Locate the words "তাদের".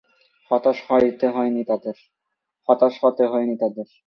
3.61-3.87